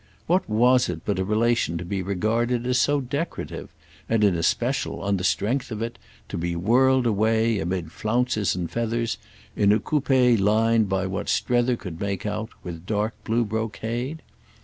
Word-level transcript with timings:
What 0.25 0.49
was 0.49 0.89
it 0.89 1.01
but 1.05 1.19
a 1.19 1.23
relation 1.23 1.77
to 1.77 1.85
be 1.85 2.01
regarded 2.01 2.65
as 2.65 2.79
so 2.79 3.01
decorative 3.01 3.69
and, 4.09 4.23
in 4.23 4.33
especial, 4.33 4.99
on 4.99 5.17
the 5.17 5.23
strength 5.23 5.69
of 5.69 5.79
it, 5.83 5.99
to 6.29 6.39
be 6.39 6.55
whirled 6.55 7.05
away, 7.05 7.59
amid 7.59 7.91
flounces 7.91 8.55
and 8.55 8.67
feathers, 8.71 9.19
in 9.55 9.71
a 9.71 9.77
coupé 9.79 10.39
lined, 10.39 10.89
by 10.89 11.05
what 11.05 11.29
Strether 11.29 11.75
could 11.77 12.01
make 12.01 12.25
out, 12.25 12.49
with 12.63 12.87
dark 12.87 13.13
blue 13.25 13.45
brocade? 13.45 14.23